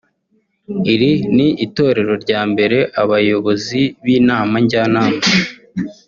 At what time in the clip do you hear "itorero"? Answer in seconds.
1.65-2.13